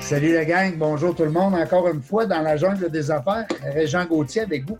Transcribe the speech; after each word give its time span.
Salut 0.00 0.34
la 0.34 0.44
gang, 0.44 0.76
bonjour 0.78 1.14
tout 1.14 1.24
le 1.24 1.30
monde. 1.30 1.54
Encore 1.54 1.88
une 1.88 2.02
fois 2.02 2.26
dans 2.26 2.42
la 2.42 2.56
jungle 2.56 2.90
des 2.90 3.10
affaires, 3.10 3.46
Régent 3.62 4.04
Gauthier 4.04 4.42
avec 4.42 4.68
vous. 4.68 4.78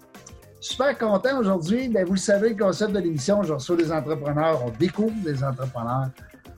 Super 0.60 0.96
content 0.96 1.40
aujourd'hui. 1.40 1.88
Ben, 1.88 2.04
vous 2.04 2.12
le 2.12 2.18
savez, 2.18 2.50
le 2.50 2.56
concept 2.56 2.92
de 2.92 2.98
l'émission, 2.98 3.42
je 3.42 3.54
reçois 3.54 3.76
des 3.76 3.90
entrepreneurs, 3.90 4.62
on 4.64 4.70
découvre 4.70 5.16
des 5.24 5.42
entrepreneurs 5.42 6.10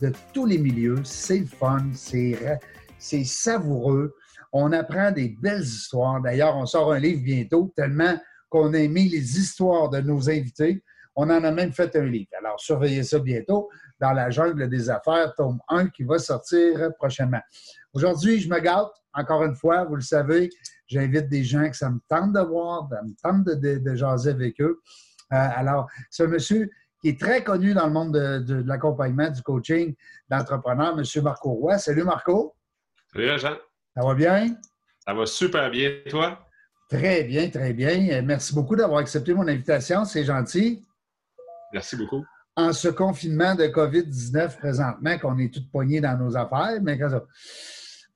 de 0.03 0.13
tous 0.33 0.47
les 0.47 0.59
milieux. 0.59 1.01
C'est 1.05 1.45
fun, 1.45 1.87
c'est 1.95 3.25
savoureux. 3.25 4.15
On 4.53 4.73
apprend 4.73 5.11
des 5.11 5.37
belles 5.41 5.63
histoires. 5.63 6.21
D'ailleurs, 6.21 6.57
on 6.57 6.67
sort 6.67 6.93
un 6.93 6.99
livre 6.99 7.23
bientôt, 7.23 7.73
tellement 7.77 8.17
qu'on 8.49 8.75
a 8.75 8.79
aimé 8.79 9.09
les 9.11 9.39
histoires 9.39 9.91
de 9.91 10.01
nos 10.01 10.29
invités. 10.29 10.83
On 11.17 11.31
en 11.31 11.43
a 11.43 11.51
même 11.51 11.73
fait 11.73 11.97
un 11.97 12.05
livre. 12.05 12.31
Alors, 12.39 12.61
surveillez 12.61 13.03
ça 13.03 13.19
bientôt 13.19 13.71
dans 13.99 14.13
la 14.13 14.29
jungle 14.29 14.69
des 14.69 14.91
affaires, 14.91 15.35
tome 15.35 15.59
1 15.69 15.89
qui 15.89 16.05
va 16.05 16.19
sortir 16.19 16.91
prochainement. 16.99 17.41
Aujourd'hui, 17.95 18.39
je 18.39 18.51
me 18.51 18.61
gâte, 18.61 18.93
encore 19.15 19.43
une 19.45 19.57
fois, 19.57 19.85
vous 19.85 19.97
le 19.97 20.03
savez, 20.03 20.51
j'invite 20.87 21.29
des 21.31 21.43
gens 21.43 21.69
que 21.71 21.77
ça 21.77 21.89
me 21.89 21.99
tente 22.07 22.35
de 22.35 22.41
voir, 22.41 22.87
ça 22.91 23.03
me 23.03 23.15
tente 23.23 23.45
de, 23.47 23.95
jaser 23.95 24.31
avec 24.31 24.61
eux. 24.61 24.79
Euh, 25.33 25.49
alors, 25.57 25.89
un 26.19 26.27
monsieur 26.27 26.71
qui 27.01 27.09
est 27.09 27.21
très 27.21 27.43
connu 27.43 27.73
dans 27.73 27.87
le 27.87 27.93
monde 27.93 28.13
de, 28.13 28.63
l'accompagnement, 28.67 29.31
du 29.31 29.43
coaching 29.43 29.95
d'entrepreneurs, 30.29 30.99
M. 30.99 31.23
Marco 31.23 31.51
Roy. 31.51 31.79
Salut 31.79 32.05
Marco. 32.05 32.55
Salut 33.13 33.39
Jean. 33.39 33.57
Ça 33.97 34.05
va 34.05 34.15
bien? 34.15 34.55
Ça 34.99 35.15
va 35.15 35.25
super 35.25 35.71
bien, 35.71 35.93
toi? 36.11 36.39
Très 36.91 37.25
bien, 37.25 37.49
très 37.49 37.73
bien. 37.73 38.21
Merci 38.23 38.55
beaucoup 38.55 38.77
d'avoir 38.77 39.01
accepté 39.01 39.33
mon 39.33 39.49
invitation, 39.49 40.05
c'est 40.05 40.25
gentil. 40.25 40.86
Merci 41.77 41.97
beaucoup 41.97 42.25
en 42.57 42.73
ce 42.73 42.89
confinement 42.89 43.55
de 43.55 43.65
COVID-19 43.65 44.57
présentement, 44.57 45.19
qu'on 45.19 45.39
est 45.39 45.53
tous 45.53 45.69
poignés 45.71 46.01
dans 46.01 46.17
nos 46.17 46.37
affaires, 46.37 46.81
mais 46.83 46.99
quand 46.99 47.11
ça, 47.11 47.23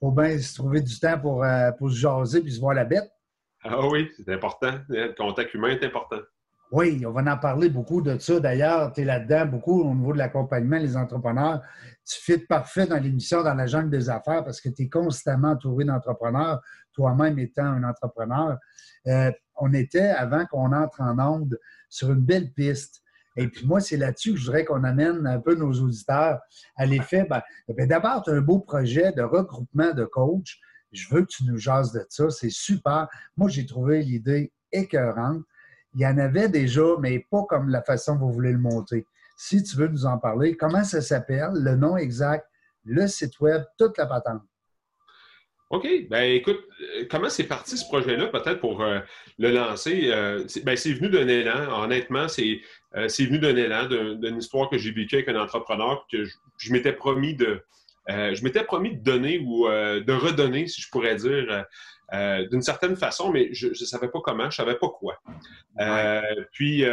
faut 0.01 0.13
bien 0.13 0.39
se 0.39 0.55
trouver 0.55 0.81
du 0.81 0.99
temps 0.99 1.21
pour, 1.21 1.45
euh, 1.45 1.71
pour 1.73 1.91
se 1.91 1.97
jaser 1.97 2.41
puis 2.41 2.53
se 2.53 2.59
voir 2.59 2.75
la 2.75 2.87
bête. 2.87 3.11
Ah 3.63 3.87
oui, 3.87 4.09
c'est 4.17 4.33
important. 4.33 4.73
Le 4.89 5.15
contact 5.15 5.53
humain 5.53 5.69
est 5.69 5.85
important. 5.85 6.17
Oui, 6.73 7.05
on 7.05 7.11
va 7.11 7.21
en 7.31 7.37
parler 7.37 7.69
beaucoup 7.69 8.01
de 8.01 8.17
ça. 8.19 8.41
D'ailleurs, 8.41 8.93
tu 8.95 9.03
es 9.03 9.05
là-dedans 9.05 9.45
beaucoup 9.45 9.83
au 9.83 9.95
niveau 9.95 10.15
de 10.15 10.19
l'accompagnement, 10.19 10.79
les 10.79 10.97
entrepreneurs. 10.97 11.61
Tu 12.09 12.19
fites 12.19 12.49
parfait 12.49 12.87
dans 12.87 12.97
l'émission 12.97 13.43
dans 13.43 13.55
la 13.55 13.67
jungle 13.67 13.91
des 13.91 14.09
affaires 14.09 14.43
parce 14.45 14.61
que 14.61 14.71
tu 14.71 14.85
es 14.85 14.89
constamment 14.89 15.51
entouré 15.51 15.85
d'entrepreneurs, 15.85 16.61
toi-même 16.95 17.39
étant 17.39 17.65
un 17.65 17.85
entrepreneur. 17.85 18.57
Euh, 19.09 19.33
on 19.57 19.75
était, 19.75 20.09
avant 20.09 20.47
qu'on 20.47 20.73
entre 20.73 21.03
en 21.03 21.19
onde, 21.19 21.59
sur 21.91 22.13
une 22.13 22.25
belle 22.25 22.53
piste. 22.53 23.03
Et 23.37 23.49
puis 23.49 23.67
moi, 23.67 23.81
c'est 23.81 23.97
là-dessus 23.97 24.33
que 24.33 24.39
je 24.39 24.47
voudrais 24.47 24.65
qu'on 24.65 24.85
amène 24.85 25.27
un 25.27 25.41
peu 25.41 25.55
nos 25.55 25.73
auditeurs 25.73 26.41
à 26.77 26.87
l'effet. 26.87 27.27
Ben, 27.29 27.43
ben, 27.69 27.87
D'abord, 27.87 28.23
tu 28.23 28.31
as 28.31 28.35
un 28.35 28.41
beau 28.41 28.59
projet 28.59 29.13
de 29.13 29.23
regroupement 29.23 29.93
de 29.93 30.05
coachs. 30.05 30.57
Je 30.93 31.09
veux 31.15 31.23
que 31.23 31.29
tu 31.29 31.45
nous 31.45 31.57
jases 31.57 31.93
de 31.93 32.05
ça. 32.09 32.31
C'est 32.31 32.51
super. 32.51 33.09
Moi, 33.37 33.49
j'ai 33.49 33.67
trouvé 33.67 34.03
l'idée 34.03 34.53
écœurante. 34.73 35.43
Il 35.95 36.01
y 36.01 36.07
en 36.07 36.19
avait 36.19 36.49
déjà, 36.49 36.83
mais 37.01 37.27
pas 37.31 37.45
comme 37.49 37.69
la 37.69 37.83
façon 37.83 38.15
que 38.15 38.21
vous 38.21 38.33
voulez 38.33 38.53
le 38.53 38.59
monter. 38.59 39.07
Si 39.37 39.63
tu 39.63 39.77
veux 39.77 39.89
nous 39.89 40.07
en 40.07 40.19
parler, 40.19 40.57
comment 40.57 40.85
ça 40.85 41.01
s'appelle, 41.01 41.53
le 41.55 41.75
nom 41.77 41.97
exact, 41.97 42.47
le 42.85 43.07
site 43.07 43.41
web, 43.41 43.65
toute 43.79 43.97
la 43.99 44.07
patente. 44.07 44.43
OK. 45.71 45.87
Ben 46.09 46.33
écoute, 46.33 46.61
euh, 46.81 47.05
comment 47.09 47.29
c'est 47.29 47.45
parti 47.45 47.79
ce 47.79 47.85
projet-là, 47.85 48.27
peut-être 48.27 48.59
pour 48.59 48.83
euh, 48.83 48.99
le 49.39 49.53
lancer? 49.53 50.11
Euh, 50.11 50.45
ben, 50.65 50.77
c'est 50.77 50.93
venu 50.93 51.09
d'un 51.09 51.29
élan. 51.29 51.83
Honnêtement, 51.85 52.27
c'est 52.27 52.61
venu 52.93 53.39
d'un 53.39 53.55
élan, 53.55 53.87
d'une 53.87 54.39
histoire 54.39 54.69
que 54.69 54.79
j'ai 54.79 54.91
vécue 54.91 55.15
avec 55.15 55.29
un 55.29 55.41
entrepreneur 55.41 56.07
que 56.11 56.25
je, 56.59 56.73
m'étais 56.73 56.93
promis 56.93 57.35
de. 57.35 57.63
je 58.09 58.43
m'étais 58.43 58.65
promis 58.65 58.97
de 58.97 59.01
donner 59.01 59.39
ou 59.39 59.69
de 59.69 60.13
redonner, 60.13 60.67
si 60.67 60.81
je 60.83 60.91
pourrais 60.91 61.15
dire, 61.15 61.65
d'une 62.51 62.63
certaine 62.63 62.97
façon, 62.97 63.31
mais 63.31 63.55
je 63.55 63.69
ne 63.69 63.75
savais 63.75 64.09
pas 64.09 64.19
comment, 64.25 64.51
je 64.51 64.61
ne 64.61 64.67
savais 64.67 64.75
pas 64.75 64.89
quoi. 64.89 65.21
puis, 66.51 66.85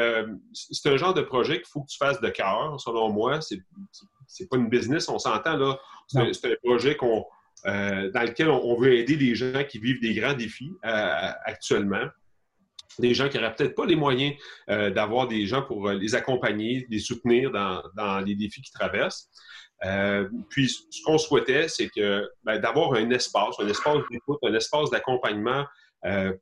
c'est 0.54 0.90
un 0.90 0.98
genre 0.98 1.16
de 1.16 1.24
projet 1.24 1.56
qu'il 1.56 1.68
faut 1.68 1.82
que 1.82 1.90
tu 1.90 1.98
fasses 1.98 2.22
de 2.22 2.30
cœur, 2.30 2.80
selon 2.80 3.10
moi. 3.10 3.40
C'est 3.42 4.50
pas 4.50 4.58
une 4.58 4.70
business, 4.70 5.10
on 5.10 5.18
s'entend 5.18 5.58
là. 5.58 5.80
C'est 6.08 6.52
un 6.52 6.56
projet 6.64 6.96
qu'on 6.96 7.26
euh, 7.66 8.12
dans 8.12 8.22
lequel 8.22 8.50
on, 8.50 8.76
veut 8.80 8.94
aider 8.96 9.16
les 9.16 9.36
gens 9.36 9.64
qui 9.68 9.80
vivent 9.80 10.00
des 10.00 10.14
grands 10.14 10.34
défis 10.34 10.72
euh, 10.86 11.32
actuellement. 11.46 12.06
Des 13.00 13.14
gens 13.14 13.30
qui 13.30 13.38
n'auraient 13.38 13.54
peut-être 13.54 13.76
pas 13.76 13.86
les 13.86 13.96
moyens 13.96 14.36
euh, 14.70 14.90
d'avoir 14.90 15.28
des 15.28 15.46
gens 15.46 15.62
pour 15.62 15.90
les 15.90 16.16
accompagner, 16.16 16.88
les 16.90 17.00
soutenir 17.00 17.52
dans, 17.52 18.20
les 18.26 18.36
défis 18.36 18.62
qu'ils 18.62 18.74
traversent. 18.74 19.30
puis, 20.50 20.70
ce 20.70 21.04
qu'on 21.04 21.18
souhaitait, 21.18 21.68
c'est 21.68 21.90
ben, 22.44 22.60
d'avoir 22.60 22.94
un 22.94 23.10
espace, 23.12 23.56
un 23.60 23.68
espace 23.68 23.98
d'écoute, 24.10 24.40
un 24.44 24.54
espace 24.54 24.90
d'accompagnement 24.90 25.66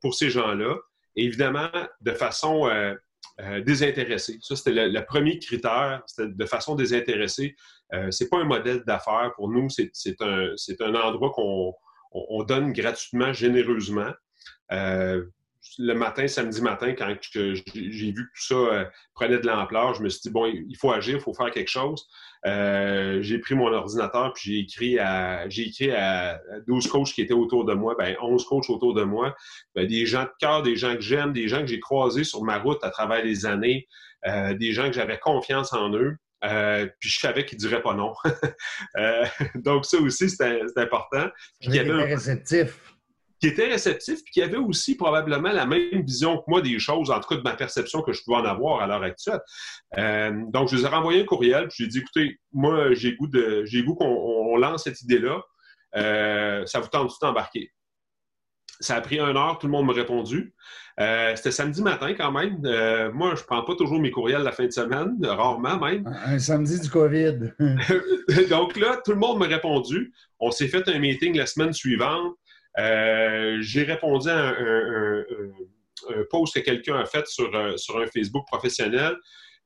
pour 0.00 0.14
ces 0.14 0.30
gens-là, 0.30 0.76
évidemment 1.16 1.70
de 2.00 2.12
façon 2.12 2.70
euh, 3.40 3.60
désintéressé. 3.60 4.38
Ça, 4.40 4.56
c'était 4.56 4.88
le, 4.88 5.04
premier 5.04 5.38
critère, 5.38 6.02
c'était 6.06 6.32
de 6.32 6.46
façon 6.46 6.74
désintéressée. 6.74 7.54
Euh, 7.92 8.10
c'est 8.10 8.28
pas 8.28 8.38
un 8.38 8.44
modèle 8.44 8.82
d'affaires 8.86 9.32
pour 9.36 9.48
nous, 9.50 9.68
c'est 9.68 10.20
un, 10.20 10.54
un, 10.80 10.94
endroit 10.94 11.30
qu'on 11.30 11.74
on, 12.12 12.42
donne 12.44 12.72
gratuitement, 12.72 13.32
généreusement. 13.32 14.12
Euh, 14.72 15.24
le 15.78 15.94
matin, 15.94 16.26
samedi 16.26 16.62
matin, 16.62 16.92
quand 16.92 17.14
j'ai 17.22 17.52
vu 17.54 18.14
que 18.14 18.20
tout 18.20 18.46
ça 18.46 18.54
euh, 18.54 18.84
prenait 19.14 19.38
de 19.38 19.46
l'ampleur, 19.46 19.94
je 19.94 20.02
me 20.02 20.08
suis 20.08 20.20
dit, 20.22 20.30
bon, 20.30 20.46
il 20.46 20.76
faut 20.76 20.92
agir, 20.92 21.16
il 21.16 21.20
faut 21.20 21.34
faire 21.34 21.50
quelque 21.50 21.70
chose. 21.70 22.06
Euh, 22.46 23.20
j'ai 23.22 23.38
pris 23.38 23.54
mon 23.54 23.72
ordinateur, 23.72 24.32
puis 24.32 24.52
j'ai 24.52 24.60
écrit 24.60 24.98
à 24.98 25.48
j'ai 25.48 25.68
écrit 25.68 25.90
à 25.90 26.40
12 26.66 26.86
coachs 26.88 27.08
qui 27.08 27.20
étaient 27.22 27.34
autour 27.34 27.64
de 27.64 27.74
moi, 27.74 27.94
ben 27.98 28.16
11 28.20 28.44
coachs 28.44 28.70
autour 28.70 28.94
de 28.94 29.02
moi, 29.02 29.34
ben, 29.74 29.86
des 29.86 30.06
gens 30.06 30.24
de 30.24 30.30
cœur, 30.40 30.62
des 30.62 30.76
gens 30.76 30.94
que 30.94 31.00
j'aime, 31.00 31.32
des 31.32 31.48
gens 31.48 31.60
que 31.60 31.66
j'ai 31.66 31.80
croisés 31.80 32.24
sur 32.24 32.42
ma 32.42 32.58
route 32.58 32.82
à 32.82 32.90
travers 32.90 33.24
les 33.24 33.46
années, 33.46 33.86
euh, 34.26 34.54
des 34.54 34.72
gens 34.72 34.86
que 34.86 34.92
j'avais 34.92 35.18
confiance 35.18 35.72
en 35.72 35.92
eux. 35.94 36.16
puis 37.00 37.10
je 37.10 37.18
savais 37.18 37.44
qu'ils 37.44 37.58
ne 37.58 37.68
diraient 37.68 37.82
pas 37.82 37.94
non. 37.94 38.14
donc 39.56 39.84
ça 39.84 39.98
aussi, 39.98 40.30
c'était 40.30 40.60
important. 40.76 41.26
Puis, 41.60 41.70
il 41.70 41.74
y 41.74 41.78
avait 41.80 42.04
réceptif 42.04 42.95
qui 43.46 43.52
était 43.52 43.68
réceptif, 43.68 44.24
puis 44.24 44.32
qui 44.32 44.42
avait 44.42 44.56
aussi 44.56 44.96
probablement 44.96 45.52
la 45.52 45.66
même 45.66 46.02
vision 46.02 46.38
que 46.38 46.44
moi 46.48 46.60
des 46.60 46.78
choses, 46.80 47.10
en 47.10 47.20
tout 47.20 47.28
cas 47.28 47.36
de 47.36 47.42
ma 47.42 47.54
perception 47.54 48.02
que 48.02 48.12
je 48.12 48.22
pouvais 48.24 48.38
en 48.38 48.44
avoir 48.44 48.80
à 48.80 48.86
l'heure 48.86 49.02
actuelle. 49.02 49.40
Euh, 49.98 50.32
donc, 50.48 50.68
je 50.68 50.76
les 50.76 50.84
ai 50.84 50.88
renvoyé 50.88 51.22
un 51.22 51.24
courriel, 51.24 51.68
puis 51.68 51.84
j'ai 51.84 51.86
dit, 51.86 51.98
écoutez, 51.98 52.40
moi, 52.52 52.92
j'ai 52.94 53.14
goût 53.14 53.28
de, 53.28 53.64
j'ai 53.64 53.84
goût 53.84 53.94
qu'on 53.94 54.56
lance 54.56 54.84
cette 54.84 55.00
idée-là. 55.02 55.42
Euh, 55.96 56.66
ça 56.66 56.80
vous 56.80 56.88
tente 56.88 57.12
d'embarquer? 57.22 57.70
Ça 58.80 58.96
a 58.96 59.00
pris 59.00 59.20
une 59.20 59.36
heure, 59.36 59.58
tout 59.58 59.68
le 59.68 59.72
monde 59.72 59.86
m'a 59.86 59.94
répondu. 59.94 60.52
Euh, 60.98 61.34
c'était 61.36 61.52
samedi 61.52 61.82
matin 61.82 62.12
quand 62.14 62.32
même. 62.32 62.60
moi, 63.14 63.34
je 63.36 63.44
prends 63.44 63.62
pas 63.62 63.74
toujours 63.76 64.00
mes 64.00 64.10
courriels 64.10 64.42
la 64.42 64.52
fin 64.52 64.66
de 64.66 64.72
semaine, 64.72 65.16
rarement 65.24 65.78
même. 65.78 66.04
Un 66.26 66.38
samedi 66.38 66.80
du 66.80 66.90
COVID. 66.90 67.52
Donc 68.50 68.76
là, 68.76 69.00
tout 69.04 69.12
le 69.12 69.18
monde 69.18 69.38
m'a 69.38 69.46
répondu. 69.46 70.12
On 70.40 70.50
s'est 70.50 70.68
fait 70.68 70.86
un 70.88 70.98
meeting 70.98 71.36
la 71.36 71.46
semaine 71.46 71.72
suivante. 71.72 72.34
Euh, 72.78 73.58
j'ai 73.60 73.84
répondu 73.84 74.28
à 74.28 74.48
un, 74.48 75.24
post 76.30 76.54
que 76.54 76.60
quelqu'un 76.60 76.96
a 76.96 77.06
fait 77.06 77.26
sur, 77.26 77.54
euh, 77.54 77.76
sur 77.76 77.98
un 77.98 78.06
Facebook 78.06 78.46
professionnel. 78.46 79.16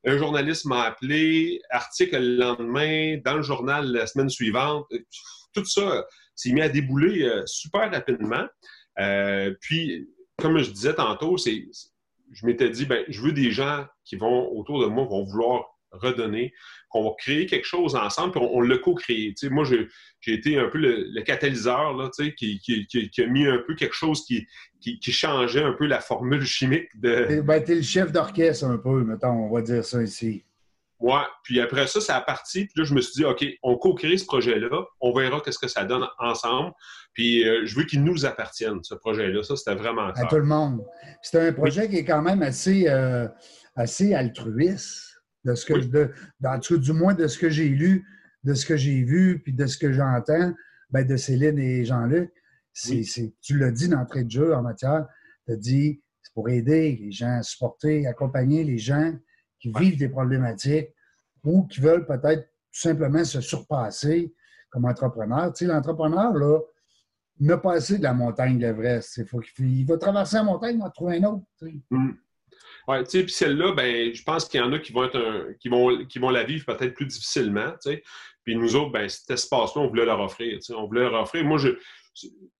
Un 0.07 0.17
journaliste 0.17 0.65
m'a 0.65 0.85
appelé, 0.85 1.61
article 1.71 2.19
le 2.19 2.37
lendemain, 2.37 3.19
dans 3.25 3.35
le 3.35 3.43
journal 3.43 3.93
la 3.93 4.07
semaine 4.07 4.31
suivante. 4.31 4.87
Tout 5.53 5.65
ça 5.65 6.07
s'est 6.35 6.53
mis 6.53 6.63
à 6.63 6.69
débouler 6.69 7.25
euh, 7.25 7.43
super 7.47 7.91
rapidement. 7.91 8.47
puis, 9.61 10.09
comme 10.39 10.59
je 10.59 10.71
disais 10.71 10.95
tantôt, 10.95 11.37
c'est, 11.37 11.67
je 12.33 12.47
m'étais 12.47 12.71
dit, 12.71 12.87
ben, 12.87 13.05
je 13.09 13.21
veux 13.21 13.33
des 13.33 13.51
gens 13.51 13.87
qui 14.05 14.17
vont 14.17 14.51
autour 14.53 14.81
de 14.83 14.87
moi, 14.87 15.05
vont 15.05 15.25
vouloir 15.25 15.67
redonner, 15.93 16.53
qu'on 16.89 17.05
va 17.05 17.11
créer 17.19 17.47
quelque 17.47 17.67
chose 17.67 17.95
ensemble, 17.95 18.33
puis 18.33 18.41
on, 18.43 18.61
l'a 18.61 18.79
co-créé. 18.79 19.35
Moi, 19.51 19.65
j'ai 19.65 20.33
été 20.33 20.59
un 20.59 20.69
peu 20.69 20.79
le, 20.79 21.23
catalyseur 21.23 21.97
là, 21.97 22.11
qui, 22.37 22.59
qui, 22.59 23.23
a 23.23 23.27
mis 23.27 23.47
un 23.47 23.59
peu 23.67 23.75
quelque 23.75 23.95
chose 23.95 24.25
qui, 24.25 24.47
qui, 24.81 25.13
changeait 25.13 25.63
un 25.63 25.73
peu 25.73 25.87
la 25.87 26.01
formule 26.01 26.45
chimique 26.45 26.89
de. 26.95 27.41
Ben, 27.43 27.63
tu 27.63 27.73
es 27.73 27.75
le 27.77 27.83
chef 27.83 28.13
d'orchestre 28.13 28.65
un 28.65 28.79
peu, 28.79 29.05
mettons, 29.05 29.47
on 29.47 29.53
va 29.53 29.63
dire 29.63 29.85
ça 29.85 30.03
ici. 30.03 30.45
Ouais, 31.01 31.23
puis 31.45 31.61
après 31.61 31.87
ça, 31.87 32.01
ça 32.01 32.17
a 32.17 32.21
parti. 32.21 32.67
Puis 32.67 32.75
là, 32.77 32.85
je 32.85 32.93
me 32.93 33.01
suis 33.01 33.15
dit, 33.15 33.25
OK, 33.25 33.45
on 33.63 33.77
co-crée 33.77 34.19
ce 34.19 34.27
projet-là, 34.27 34.85
on 35.01 35.15
verra 35.15 35.41
qu'est-ce 35.41 35.59
que 35.59 35.69
ça 35.69 35.85
donne 35.85 36.07
ensemble. 36.19 36.73
Puis 37.15 37.49
euh, 37.49 37.63
je 37.65 37.75
veux 37.75 37.85
qu'il 37.85 38.05
nous 38.05 38.27
appartienne, 38.27 38.81
ce 38.83 38.95
projet-là. 38.95 39.43
Ça, 39.43 39.57
c'était 39.57 39.75
vraiment 39.75 40.09
À 40.09 40.27
tout 40.27 40.37
le 40.37 40.45
monde. 40.45 40.85
C'est 41.23 41.49
un 41.49 41.53
projet 41.55 41.89
qui 41.89 41.97
est 41.97 42.05
quand 42.05 42.21
même 42.21 42.43
assez, 42.43 42.87
euh, 42.87 43.27
assez 43.77 44.13
altruiste 44.13 45.10
de 45.45 45.55
ce 45.55 45.65
que, 45.67 45.75
de, 45.75 46.77
du 46.77 46.93
moins 46.93 47.15
de 47.15 47.27
ce 47.27 47.39
que 47.39 47.49
j'ai 47.49 47.69
lu, 47.69 48.05
de 48.45 48.55
ce 48.55 48.67
que 48.67 48.77
j'ai 48.77 49.03
vu, 49.03 49.41
puis 49.43 49.53
de 49.53 49.67
ce 49.67 49.79
que 49.79 49.93
j'entends 49.93 50.53
ben, 50.91 51.07
de 51.07 51.17
Céline 51.17 51.59
et 51.59 51.85
Jean-Luc. 51.85 52.33
tu 52.75 53.59
l'as 53.59 53.71
dit 53.71 53.89
d'entrée 53.89 54.25
de 54.25 54.31
jeu 54.31 54.55
en 54.55 54.63
matière, 54.63 55.07
tu 55.47 55.53
as 55.53 55.57
dit 55.57 56.03
c'est 56.23 56.35
pour 56.35 56.49
aider 56.49 56.97
les 57.01 57.13
gens, 57.13 57.43
supporter, 57.43 58.07
accompagner 58.07 58.65
les 58.65 58.79
gens 58.79 59.13
qui 59.59 59.73
vivent 59.79 59.99
des 59.99 60.09
problématiques 60.09 60.95
ou 61.45 61.67
qui 61.67 61.81
veulent 61.81 62.07
peut-être 62.07 62.43
tout 62.43 62.81
simplement 62.81 63.25
se 63.25 63.41
surpasser 63.41 64.33
comme 64.71 64.85
entrepreneur. 64.85 65.53
Tu 65.53 65.65
sais, 65.65 65.73
l'entrepreneur, 65.73 66.33
là, 66.35 66.61
n'a 67.41 67.57
pas 67.57 67.75
assez 67.75 67.99
de 67.99 68.03
la 68.03 68.13
montagne 68.13 68.59
de 68.59 68.67
l'Everest. 68.67 69.17
Il, 69.17 69.27
faut 69.27 69.41
il 69.59 69.85
va 69.87 69.97
traverser 69.97 70.37
la 70.37 70.45
montagne, 70.45 70.77
il 70.77 70.83
va 70.83 70.91
trouver 70.91 71.17
un 71.17 71.25
autre. 71.25 71.45
Mm. 71.91 72.11
Oui, 72.89 72.99
tu 73.05 73.11
sais, 73.11 73.23
puis 73.25 73.33
celle-là, 73.33 73.73
ben, 73.73 74.15
je 74.15 74.23
pense 74.23 74.47
qu'il 74.47 74.61
y 74.61 74.63
en 74.63 74.73
a 74.73 74.79
qui 74.79 74.93
vont 74.93 75.05
être 75.05 75.57
qui 75.61 75.69
vont, 75.69 76.05
qui 76.07 76.19
vont 76.19 76.31
la 76.31 76.45
vivre 76.45 76.65
peut-être 76.67 76.95
plus 76.95 77.07
difficilement. 77.07 77.73
Puis 78.45 78.57
nous 78.57 78.77
autres, 78.77 78.91
ben, 78.91 79.09
cet 79.09 79.31
espace-là, 79.31 79.83
on 79.83 79.89
voulait 79.89 80.05
leur 80.05 80.21
offrir. 80.21 80.59
On 80.71 80.87
voulait 80.87 81.03
leur 81.03 81.23
offrir. 81.23 81.45
Moi, 81.45 81.59
je, 81.59 81.71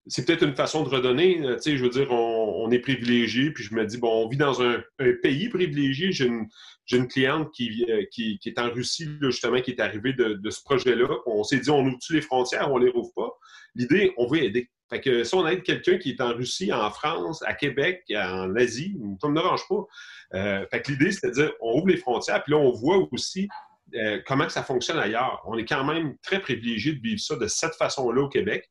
c'est 0.07 0.27
peut-être 0.27 0.45
une 0.45 0.55
façon 0.55 0.83
de 0.83 0.89
redonner. 0.89 1.41
Tu 1.41 1.63
sais, 1.63 1.77
je 1.77 1.83
veux 1.83 1.91
dire, 1.91 2.11
on, 2.11 2.71
est 2.71 2.79
privilégié, 2.79 3.51
puis 3.51 3.65
je 3.65 3.75
me 3.75 3.85
dis, 3.85 3.99
bon, 3.99 4.25
on 4.25 4.29
vit 4.29 4.37
dans 4.37 4.63
un, 4.63 4.83
pays 5.23 5.49
privilégié. 5.49 6.13
J'ai 6.13 6.27
une, 6.27 6.47
une, 6.93 7.09
cliente 7.09 7.51
qui, 7.53 7.85
euh, 7.89 8.05
qui, 8.11 8.39
qui, 8.39 8.49
est 8.49 8.59
en 8.59 8.71
Russie, 8.71 9.09
justement, 9.21 9.61
qui 9.61 9.73
est 9.73 9.81
arrivée 9.81 10.13
de, 10.13 10.51
ce 10.51 10.63
projet-là. 10.63 11.09
On 11.27 11.45
s'est 11.45 11.59
dit, 11.59 11.71
on 11.71 11.85
ouvre 11.87 11.99
les 12.11 12.21
frontières, 12.21 12.71
on 12.73 12.79
les 12.79 12.91
rouvre 12.91 13.13
pas? 13.15 13.31
L'idée, 13.75 14.13
on 14.17 14.27
veut 14.27 14.43
aider. 14.43 14.69
Fait 14.91 15.01
que 15.01 15.23
si 15.23 15.35
on 15.37 15.47
aide 15.47 15.63
quelqu'un 15.63 15.99
qui 15.99 16.11
est 16.11 16.21
en 16.21 16.35
Russie, 16.35 16.73
en 16.73 16.91
France, 16.91 17.43
à 17.47 17.55
Québec, 17.55 18.03
en 18.11 18.55
Asie, 18.57 18.97
ça 19.21 19.29
ne 19.29 19.33
me 19.33 19.41
dérange 19.41 19.63
pas. 19.69 19.87
Euh, 20.35 20.67
fait 20.71 20.83
que 20.83 20.91
l'idée, 20.91 21.13
c'est 21.13 21.29
de 21.29 21.33
dire, 21.33 21.53
on 21.61 21.79
ouvre 21.79 21.89
les 21.89 21.97
frontières, 21.97 22.43
puis 22.43 22.53
là, 22.53 22.59
on 22.59 22.73
voit 22.73 22.99
aussi 23.13 23.49
euh, 23.95 24.21
comment 24.27 24.49
ça 24.49 24.65
fonctionne 24.65 24.99
ailleurs. 24.99 25.43
On 25.47 25.57
est 25.57 25.65
quand 25.65 25.85
même 25.85 26.17
très 26.23 26.41
privilégié 26.41 26.95
de 26.95 27.01
vivre 27.01 27.21
ça 27.21 27.37
de 27.37 27.47
cette 27.47 27.75
façon-là 27.75 28.23
au 28.23 28.29
Québec. 28.29 28.69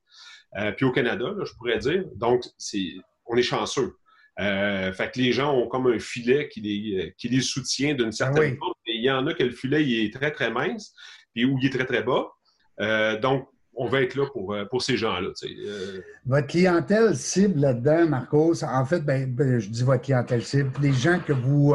Euh, 0.58 0.72
puis 0.74 0.86
au 0.86 0.92
Canada, 0.92 1.34
je 1.46 1.54
pourrais 1.54 1.78
dire. 1.78 2.04
Donc, 2.16 2.44
c'est, 2.58 2.96
on 3.26 3.38
est 3.38 3.42
chanceux. 3.42 3.96
Fait 4.38 5.12
que 5.14 5.20
les 5.20 5.34
gens 5.34 5.54
ont 5.54 5.68
comme 5.68 5.88
un 5.88 6.00
filet 6.00 6.48
qui 6.48 6.62
les, 6.62 7.14
qui 7.18 7.28
les 7.28 7.42
soutient 7.42 7.94
d'une 7.94 8.14
certaine. 8.14 8.58
Ah 8.62 8.66
il 8.86 9.04
y 9.04 9.12
en 9.12 9.28
a 9.28 9.34
que 9.34 9.44
le 9.44 9.52
filet 9.52 9.84
il 9.84 10.06
est 10.06 10.14
très, 10.14 10.32
très 10.32 10.50
mince, 10.50 10.94
puis 11.34 11.44
où 11.44 11.58
il 11.60 11.66
est 11.66 11.70
très, 11.70 11.86
très 11.86 12.04
bas. 12.04 12.30
Donc, 13.20 13.50
on 13.82 13.88
va 13.88 14.02
être 14.02 14.16
là 14.16 14.28
pour, 14.34 14.56
pour 14.70 14.82
ces 14.82 14.98
gens-là. 14.98 15.30
Votre 16.26 16.48
clientèle 16.48 17.16
cible 17.16 17.62
là-dedans, 17.62 18.08
Marcos, 18.08 18.64
en 18.64 18.86
fait, 18.86 19.00
ben, 19.00 19.34
ben, 19.34 19.58
je 19.58 19.70
dis 19.70 19.84
votre 19.84 20.04
clientèle 20.04 20.44
cible, 20.44 20.70
les 20.82 20.94
gens 20.94 21.20
que 21.20 21.34
vous, 21.34 21.74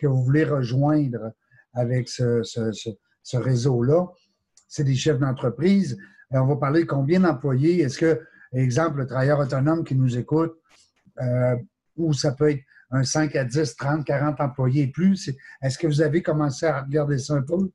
que 0.00 0.06
vous 0.06 0.22
voulez 0.22 0.44
rejoindre 0.44 1.32
avec 1.72 2.08
ce, 2.08 2.42
ce, 2.42 3.36
réseau-là, 3.36 4.06
c'est 4.68 4.84
des 4.84 4.94
chefs 4.94 5.18
d'entreprise 5.18 5.96
on 6.30 6.46
va 6.46 6.56
parler 6.56 6.82
de 6.82 6.88
combien 6.88 7.20
d'employés? 7.20 7.80
Est-ce 7.80 7.98
que, 7.98 8.20
exemple, 8.52 8.98
le 8.98 9.06
travailleur 9.06 9.38
autonome 9.38 9.84
qui 9.84 9.94
nous 9.94 10.18
écoute, 10.18 10.54
euh, 11.20 11.56
ou 11.96 12.12
ça 12.12 12.32
peut 12.32 12.50
être 12.50 12.62
un 12.90 13.04
5 13.04 13.34
à 13.36 13.44
10, 13.44 13.76
30, 13.76 14.04
40 14.04 14.40
employés 14.40 14.84
et 14.84 14.88
plus, 14.88 15.30
est-ce 15.62 15.78
que 15.78 15.86
vous 15.86 16.00
avez 16.00 16.22
commencé 16.22 16.66
à 16.66 16.82
regarder 16.82 17.18
ça 17.18 17.34
un 17.34 17.42
peu? 17.42 17.70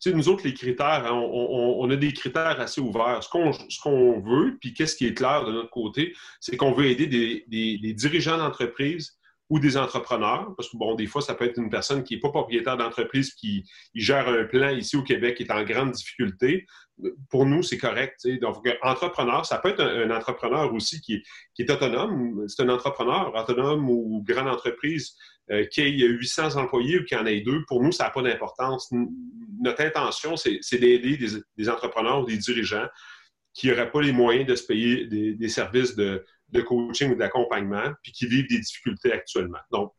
Sais, 0.00 0.12
nous 0.12 0.28
autres, 0.28 0.44
les 0.44 0.54
critères, 0.54 1.04
hein, 1.06 1.12
on, 1.12 1.88
a 1.90 1.96
des 1.96 2.12
critères 2.12 2.58
assez 2.58 2.80
ouverts. 2.80 3.22
Ce 3.22 3.28
qu'on 3.28 4.20
veut, 4.20 4.56
puis 4.60 4.72
qu'est-ce 4.72 4.96
qui 4.96 5.06
est 5.06 5.14
clair 5.14 5.44
de 5.44 5.52
notre 5.52 5.70
côté, 5.70 6.14
c'est 6.40 6.56
qu'on 6.56 6.72
veut 6.72 6.86
aider 6.86 7.06
des 7.06 7.92
dirigeants 7.92 8.38
d'entreprise 8.38 9.20
ou 9.50 9.58
des 9.58 9.76
entrepreneurs, 9.76 10.54
parce 10.56 10.70
que 10.70 10.76
bon, 10.76 10.94
des 10.94 11.08
fois, 11.08 11.20
ça 11.20 11.34
peut 11.34 11.44
être 11.44 11.58
une 11.58 11.70
personne 11.70 12.04
qui 12.04 12.14
n'est 12.14 12.20
pas 12.20 12.30
propriétaire 12.30 12.76
d'entreprise, 12.76 13.34
qui 13.34 13.68
gère 13.96 14.28
un 14.28 14.44
plan 14.44 14.70
ici 14.70 14.96
au 14.96 15.02
Québec, 15.02 15.36
qui 15.36 15.42
est 15.42 15.50
en 15.50 15.64
grande 15.64 15.90
difficulté. 15.90 16.66
Pour 17.28 17.46
nous, 17.46 17.64
c'est 17.64 17.76
correct. 17.76 18.26
Donc, 18.40 18.64
entrepreneur, 18.82 19.44
ça 19.44 19.58
peut 19.58 19.70
être 19.70 19.82
un, 19.82 20.10
entrepreneur 20.16 20.72
aussi 20.72 21.00
qui, 21.00 21.20
est 21.58 21.70
autonome. 21.70 22.44
C'est 22.46 22.62
un 22.62 22.68
entrepreneur 22.68 23.34
autonome 23.34 23.90
ou 23.90 24.22
grande 24.22 24.48
entreprise 24.48 25.16
euh, 25.50 25.64
qui 25.66 25.80
ait 25.80 26.06
800 26.06 26.56
employés 26.56 27.00
ou 27.00 27.04
qui 27.04 27.16
en 27.16 27.26
ait 27.26 27.40
deux. 27.40 27.64
Pour 27.66 27.82
nous, 27.82 27.92
ça 27.92 28.04
n'a 28.04 28.10
pas 28.10 28.22
d'importance. 28.22 28.90
Notre 29.60 29.82
intention, 29.82 30.36
c'est 30.36 30.78
d'aider 30.78 31.18
des, 31.56 31.68
entrepreneurs 31.68 32.22
ou 32.22 32.26
des 32.26 32.38
dirigeants 32.38 32.86
qui 33.52 33.68
n'auraient 33.68 33.90
pas 33.90 34.00
les 34.00 34.12
moyens 34.12 34.46
de 34.46 34.54
se 34.54 34.64
payer 34.64 35.06
des 35.06 35.48
services 35.48 35.96
de 35.96 36.24
de 36.52 36.60
coaching 36.62 37.12
ou 37.12 37.16
d'accompagnement, 37.16 37.92
puis 38.02 38.12
qui 38.12 38.26
vivent 38.26 38.48
des 38.48 38.58
difficultés 38.58 39.12
actuellement. 39.12 39.58
Donc, 39.70 39.92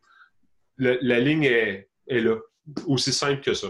la 0.77 1.19
ligne 1.19 1.44
est, 1.44 1.88
là, 2.07 2.38
aussi 2.88 3.13
simple 3.13 3.42
que 3.42 3.53
ça. 3.53 3.68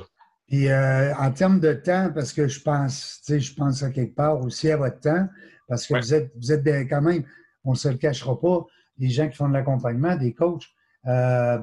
Puis 0.47 0.67
euh, 0.67 1.13
en 1.15 1.31
termes 1.31 1.59
de 1.59 1.73
temps, 1.73 2.11
parce 2.13 2.33
que 2.33 2.47
je 2.47 2.61
pense, 2.61 3.21
tu 3.25 3.33
sais, 3.33 3.39
je 3.39 3.53
pense 3.53 3.83
à 3.83 3.89
quelque 3.89 4.15
part 4.15 4.41
aussi 4.41 4.69
à 4.69 4.77
votre 4.77 4.99
temps, 4.99 5.27
parce 5.67 5.87
que 5.87 5.95
vous 5.95 6.13
êtes, 6.13 6.31
vous 6.35 6.51
êtes 6.51 6.65
quand 6.89 7.01
même, 7.01 7.23
on 7.63 7.71
ne 7.71 7.77
se 7.77 7.87
le 7.87 7.97
cachera 7.97 8.39
pas, 8.39 8.65
les 8.97 9.09
gens 9.09 9.29
qui 9.29 9.35
font 9.35 9.47
de 9.47 9.53
l'accompagnement, 9.53 10.15
des 10.15 10.33
coachs, 10.33 10.65
euh, 11.07 11.57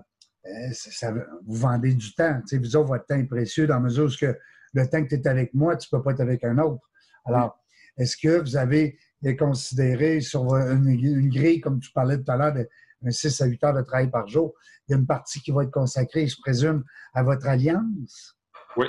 ça, 0.73 1.13
vous 1.13 1.57
vendez 1.57 1.95
du 1.95 2.15
temps. 2.15 2.41
Tu 2.41 2.49
sais, 2.49 2.59
vous 2.59 2.77
autres, 2.77 2.89
votre 2.89 3.07
temps 3.07 3.17
est 3.17 3.25
précieux 3.25 3.67
dans 3.67 3.75
la 3.75 3.81
mesure 3.81 4.07
où 4.07 4.27
le 4.75 4.87
temps 4.89 5.03
que 5.03 5.09
tu 5.09 5.15
es 5.15 5.29
avec 5.29 5.55
moi, 5.55 5.77
tu 5.77 5.89
ne 5.93 5.99
peux 5.99 6.03
pas 6.03 6.13
être 6.13 6.21
avec 6.21 6.45
un 6.45 6.59
autre. 6.59 6.83
Alors, 7.25 7.59
est-ce 7.97 8.17
que 8.17 8.41
vous 8.41 8.57
avez 8.57 8.99
considéré 9.39 10.21
sur 10.21 10.55
une, 10.55 11.29
grille, 11.29 11.61
comme 11.61 11.81
tu 11.81 11.91
parlais 11.93 12.19
tout 12.19 12.31
à 12.31 12.37
l'heure, 12.37 12.55
de 12.55 13.11
6 13.11 13.41
à 13.41 13.47
8 13.47 13.65
heures 13.65 13.75
de 13.75 13.83
travail 13.83 14.11
par 14.11 14.27
jour? 14.29 14.55
Il 14.87 14.93
y 14.93 14.95
a 14.95 14.99
une 14.99 15.07
partie 15.07 15.41
qui 15.41 15.51
va 15.51 15.65
être 15.65 15.71
consacrée, 15.71 16.27
je 16.27 16.37
présume, 16.41 16.85
à 17.15 17.23
votre 17.23 17.47
alliance? 17.47 18.37
Oui. 18.77 18.87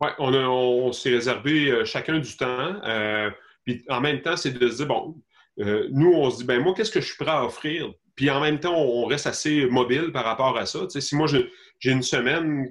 Ouais, 0.00 0.10
on, 0.18 0.92
s'est 0.92 1.10
réservé 1.10 1.70
euh, 1.70 1.84
chacun 1.84 2.18
du 2.18 2.36
temps. 2.36 2.80
Euh, 2.84 3.30
puis 3.66 3.84
en 3.90 4.00
même 4.00 4.22
temps, 4.22 4.36
c'est 4.36 4.52
de 4.52 4.68
se 4.68 4.76
dire, 4.76 4.86
bon, 4.86 5.20
euh, 5.58 5.88
nous, 5.90 6.12
on 6.12 6.30
se 6.30 6.38
dit, 6.38 6.44
ben 6.44 6.62
moi, 6.62 6.72
qu'est-ce 6.74 6.90
que 6.90 7.00
je 7.00 7.06
suis 7.06 7.16
prêt 7.16 7.30
à 7.30 7.44
offrir? 7.44 7.92
Puis 8.20 8.28
en 8.28 8.38
même 8.38 8.60
temps, 8.60 8.78
on 8.78 9.06
reste 9.06 9.26
assez 9.26 9.64
mobile 9.64 10.12
par 10.12 10.26
rapport 10.26 10.54
à 10.58 10.66
ça. 10.66 10.80
Si 10.90 11.16
moi, 11.16 11.26
je, 11.26 11.38
j'ai 11.78 11.90
une 11.90 12.02
semaine 12.02 12.70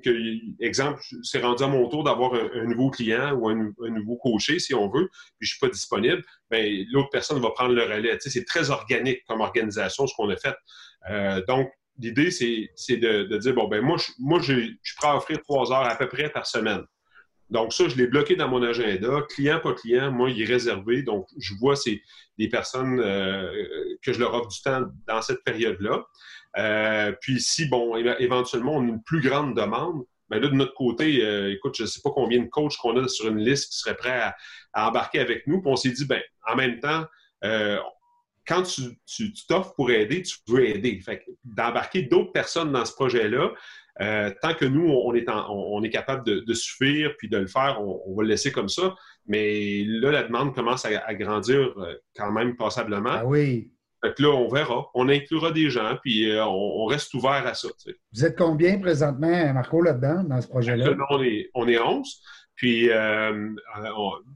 exemple, 0.60 1.02
c'est 1.24 1.42
rendu 1.42 1.64
à 1.64 1.68
mon 1.68 1.90
tour 1.90 2.04
d'avoir 2.04 2.36
un, 2.36 2.66
nouveau 2.66 2.92
client 2.92 3.32
ou 3.32 3.50
un, 3.50 3.74
nouveau 3.90 4.18
coaché, 4.18 4.60
si 4.60 4.76
on 4.76 4.88
veut, 4.90 5.10
puis 5.40 5.48
je 5.48 5.56
suis 5.56 5.60
pas 5.60 5.70
disponible, 5.70 6.24
bien, 6.52 6.86
l'autre 6.92 7.10
personne 7.12 7.42
va 7.42 7.50
prendre 7.50 7.74
le 7.74 7.82
relais. 7.82 8.16
C'est 8.20 8.46
très 8.46 8.70
organique 8.70 9.24
comme 9.28 9.42
organisation, 9.42 10.06
ce 10.06 10.14
qu'on 10.14 10.30
a 10.30 10.36
fait. 10.36 10.54
Euh, 11.10 11.44
donc, 11.48 11.72
l'idée, 11.98 12.30
c'est 12.30 12.98
de, 12.98 13.38
dire, 13.40 13.56
bon, 13.56 13.68
ben 13.68 13.82
moi, 13.82 13.98
je, 13.98 14.12
moi, 14.20 14.40
je, 14.42 14.54
suis 14.54 14.96
prêt 14.98 15.08
à 15.08 15.18
offrir 15.18 15.42
trois 15.42 15.72
heures 15.72 15.90
à 15.90 15.96
peu 15.96 16.08
près 16.08 16.30
par 16.30 16.46
semaine. 16.46 16.84
Donc, 17.50 17.74
ça, 17.74 17.88
je 17.88 17.96
l'ai 17.96 18.08
bloqué 18.08 18.36
dans 18.36 18.48
mon 18.48 18.62
agenda. 18.62 19.22
Client, 19.30 19.60
pas 19.60 19.74
client, 19.74 20.12
moi, 20.12 20.30
il 20.30 20.42
est 20.42 20.46
réservé. 20.46 21.02
Donc, 21.02 21.28
je 21.38 21.54
vois 21.56 21.76
c'est 21.76 22.02
des 22.38 22.48
personnes 22.48 23.00
euh, 23.00 23.52
que 24.04 24.14
je 24.14 24.20
leur 24.20 24.34
offre 24.34 24.50
du 24.50 24.62
temps 24.62 24.86
dans 25.08 25.22
cette 25.22 25.44
période-là. 25.44 26.06
Euh, 26.58 27.12
puis 27.22 27.40
si, 27.40 27.66
bon, 27.68 27.96
éventuellement, 27.96 28.76
on 28.76 28.82
a 28.82 28.90
une 28.90 29.04
plus 29.04 29.22
grande 29.22 29.56
demande, 29.56 30.04
bien 30.30 30.40
là, 30.40 30.48
de 30.48 30.56
notre 30.56 30.74
côté, 30.74 31.24
euh, 31.26 31.52
écoute, 31.52 31.76
je 31.78 31.84
ne 31.84 31.88
sais 31.88 32.02
pas 32.04 32.12
combien 32.12 32.40
de 32.40 32.48
coachs 32.48 32.78
qu'on 32.78 32.98
a 32.98 33.08
sur 33.08 33.28
une 33.28 33.40
liste 33.40 33.72
qui 33.72 33.80
seraient 33.80 33.98
prêts 33.98 34.34
à, 34.74 34.88
embarquer 34.88 35.20
avec 35.20 35.48
nous. 35.48 35.62
Puis 35.62 35.72
on 35.72 35.76
s'est 35.76 35.92
dit, 35.92 36.06
ben, 36.06 36.22
en 36.48 36.56
même 36.56 36.80
temps, 36.80 37.06
euh, 37.44 37.80
quand 38.48 38.64
tu 38.64 39.34
t'offres 39.48 39.74
pour 39.76 39.92
aider, 39.92 40.24
tu 40.24 40.38
veux 40.48 40.68
aider. 40.68 41.00
Fait 41.02 41.24
d'embarquer 41.44 42.04
d'autres 42.04 42.32
personnes 42.32 42.72
dans 42.72 42.86
ce 42.86 42.94
projet-là, 42.94 43.52
tant 44.00 44.54
que 44.54 44.66
nous, 44.66 44.90
on 44.90 45.14
est, 45.14 45.26
on, 45.30 45.84
est 45.84 45.90
capable 45.90 46.24
de, 46.26 46.54
suffire 46.54 47.12
puis 47.18 47.30
de 47.30 47.38
le 47.38 47.48
faire, 47.48 47.82
on, 47.82 48.16
va 48.16 48.24
le 48.24 48.30
laisser 48.30 48.52
comme 48.52 48.70
ça. 48.70 48.96
Mais 49.28 49.84
là, 49.86 50.12
la 50.12 50.24
demande 50.24 50.56
commence 50.56 50.86
à, 50.86 50.90
à 51.06 51.14
grandir 51.14 51.74
quand 52.16 52.32
même 52.32 52.56
passablement. 52.56 53.12
Ah 53.12 53.26
oui. 53.26 53.72
Fait 54.02 54.14
que 54.14 54.24
là, 54.24 54.30
on 54.30 54.48
verra. 54.48 54.90
On 54.94 55.10
inclura 55.10 55.52
des 55.52 55.70
gens, 55.70 55.98
puis 56.02 56.32
euh, 56.32 56.46
on, 56.46 56.86
reste 56.86 57.14
ouvert 57.14 57.46
à 57.46 57.54
ça. 57.54 57.68
Vous 58.14 58.26
êtes 58.26 58.38
combien 58.38 58.80
présentement, 58.80 59.54
Marco, 59.54 59.82
là-dedans, 59.82 60.24
dans 60.24 60.42
ce 60.42 60.48
projet-là? 60.48 60.96
On 61.10 61.22
est, 61.22 61.50
on 61.54 61.68
est 61.68 61.80
11. 61.80 62.22
Puis, 62.56 62.90
euh, 62.90 63.56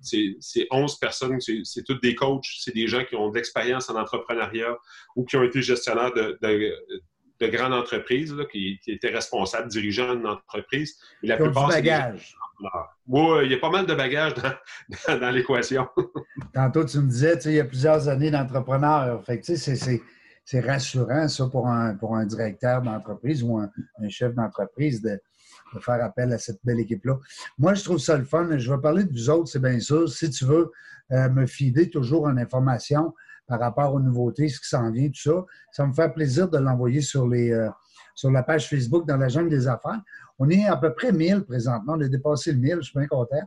c'est 0.02 0.68
11 0.72 0.98
personnes, 1.00 1.40
c'est 1.42 1.84
toutes 1.84 2.02
des 2.02 2.16
coachs, 2.16 2.46
c'est 2.60 2.74
des 2.74 2.88
gens 2.88 3.04
qui 3.04 3.16
ont 3.16 3.30
de 3.30 3.36
l'expérience 3.36 3.90
en 3.90 4.00
entrepreneuriat 4.00 4.78
ou 5.18 5.26
qui 5.26 5.36
ont 5.36 5.44
été 5.44 5.62
gestionnaires 5.62 6.14
de, 6.14 6.38
de, 6.42 6.74
grandes 7.42 7.74
entreprises, 7.74 8.36
qui, 8.52 8.80
étaient 8.88 9.10
responsables, 9.10 9.68
dirigeants 9.68 10.16
d'une 10.16 10.28
entreprise. 10.28 10.98
la 11.22 11.38
plupart, 11.38 11.68
du 11.68 11.76
bagage. 11.76 12.36
Oui, 13.08 13.46
il 13.46 13.52
y 13.52 13.56
a 13.56 13.58
pas 13.58 13.70
mal 13.70 13.86
de 13.86 13.96
bagages 13.96 14.34
dans, 15.08 15.32
l'équation. 15.32 15.88
Tantôt, 16.54 16.86
tu 16.86 17.00
me 17.00 17.10
disais, 17.10 17.38
il 17.46 17.54
y 17.54 17.60
a 17.60 17.66
plusieurs 17.66 18.08
années 18.08 18.32
d'entrepreneur. 18.32 19.24
Fait 19.26 19.42
c'est 20.46 20.60
rassurant, 20.60 21.28
ça, 21.30 21.48
pour 21.48 21.68
un, 21.68 21.96
pour 21.96 22.16
un 22.16 22.26
directeur 22.26 22.82
d'entreprise 22.82 23.44
ou 23.44 23.58
un, 23.58 23.70
chef 24.10 24.34
d'entreprise 24.36 25.02
de, 25.02 25.20
faire 25.80 26.04
appel 26.04 26.32
à 26.32 26.38
cette 26.38 26.60
belle 26.64 26.80
équipe-là. 26.80 27.18
Moi, 27.58 27.74
je 27.74 27.84
trouve 27.84 27.98
ça 27.98 28.16
le 28.16 28.26
fun. 28.26 28.58
Je 28.58 28.72
vais 28.72 28.80
parler 28.80 29.06
de 29.06 29.12
vous 29.12 29.30
autres, 29.30 29.48
c'est 29.48 29.62
bien 29.62 29.80
sûr. 29.80 30.08
Si 30.08 30.30
tu 30.30 30.46
veux 30.46 30.72
euh, 31.12 31.30
me 31.30 31.48
fider 31.48 31.90
toujours 31.90 32.26
en 32.26 32.38
information 32.38 33.14
par 33.48 33.60
rapport 33.60 33.94
aux 33.94 34.00
nouveautés, 34.00 34.48
ce 34.50 34.60
qui 34.60 34.68
s'en 34.68 34.92
vient, 34.92 35.08
tout 35.08 35.22
ça, 35.22 35.46
ça 35.72 35.86
me 35.86 35.94
fait 35.94 36.10
plaisir 36.14 36.50
de 36.50 36.58
l'envoyer 36.58 37.02
sur 37.02 37.28
les, 37.28 37.52
euh, 37.52 37.70
sur 38.16 38.32
la 38.32 38.44
page 38.44 38.70
Facebook 38.70 39.08
dans 39.08 39.18
la 39.18 39.28
jungle 39.28 39.50
des 39.50 39.68
affaires. 39.68 40.02
On 40.40 40.50
est 40.50 40.66
à 40.66 40.78
peu 40.78 40.94
près 40.94 41.12
1000 41.12 41.44
présentement. 41.44 41.94
On 41.98 42.02
a 42.02 42.08
dépassé 42.08 42.52
le 42.52 42.60
1000. 42.60 42.76
Je 42.78 42.82
suis 42.82 43.00
bien 43.00 43.08
content. 43.08 43.42